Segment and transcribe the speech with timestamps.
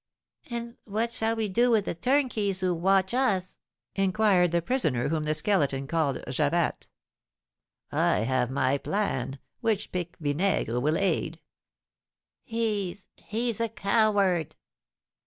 [0.49, 3.59] "And what shall we do with the turnkeys who watch us?"
[3.93, 6.87] inquired the prisoner whom the Skeleton called Javatte.
[7.91, 11.39] "I have my plan, which Pique Vinaigre will aid."
[12.41, 12.97] "He!
[13.15, 14.55] He's a coward."